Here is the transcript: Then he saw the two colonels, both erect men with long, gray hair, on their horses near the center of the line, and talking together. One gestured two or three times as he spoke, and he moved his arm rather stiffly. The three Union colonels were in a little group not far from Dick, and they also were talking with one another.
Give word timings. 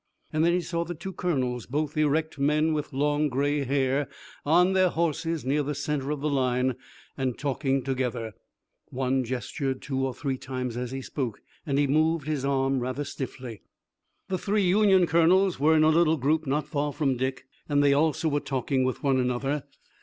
Then 0.31 0.43
he 0.45 0.61
saw 0.61 0.83
the 0.83 0.95
two 0.95 1.13
colonels, 1.13 1.67
both 1.67 1.95
erect 1.95 2.39
men 2.39 2.73
with 2.73 2.91
long, 2.91 3.29
gray 3.29 3.63
hair, 3.65 4.09
on 4.43 4.73
their 4.73 4.89
horses 4.89 5.45
near 5.45 5.61
the 5.61 5.75
center 5.75 6.09
of 6.09 6.21
the 6.21 6.27
line, 6.31 6.73
and 7.15 7.37
talking 7.37 7.83
together. 7.83 8.33
One 8.87 9.23
gestured 9.23 9.79
two 9.79 10.03
or 10.03 10.15
three 10.15 10.39
times 10.39 10.75
as 10.75 10.89
he 10.89 11.03
spoke, 11.03 11.41
and 11.67 11.77
he 11.77 11.85
moved 11.85 12.25
his 12.25 12.43
arm 12.43 12.79
rather 12.79 13.03
stiffly. 13.03 13.61
The 14.27 14.39
three 14.39 14.63
Union 14.63 15.05
colonels 15.05 15.59
were 15.59 15.75
in 15.75 15.83
a 15.83 15.89
little 15.89 16.17
group 16.17 16.47
not 16.47 16.65
far 16.67 16.91
from 16.91 17.15
Dick, 17.15 17.45
and 17.69 17.83
they 17.83 17.93
also 17.93 18.27
were 18.27 18.39
talking 18.39 18.83
with 18.83 19.03
one 19.03 19.19
another. 19.19 19.65